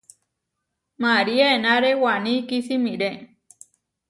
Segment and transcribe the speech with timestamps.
[1.03, 3.11] María enáre waní kisimiré.